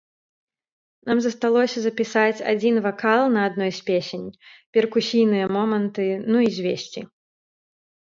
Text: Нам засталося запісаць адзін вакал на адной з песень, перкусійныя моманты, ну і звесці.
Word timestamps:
Нам 1.09 1.17
засталося 1.25 1.77
запісаць 1.83 2.43
адзін 2.53 2.75
вакал 2.85 3.21
на 3.35 3.41
адной 3.49 3.71
з 3.79 3.83
песень, 3.89 4.23
перкусійныя 4.79 5.45
моманты, 5.59 6.07
ну 6.31 6.37
і 6.47 6.51
звесці. 6.57 7.01